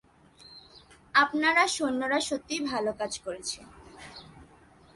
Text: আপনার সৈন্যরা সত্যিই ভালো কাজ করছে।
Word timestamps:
আপনার 1.15 1.55
সৈন্যরা 1.75 2.19
সত্যিই 2.29 2.61
ভালো 2.71 2.91
কাজ 2.99 3.13
করছে। 3.25 3.59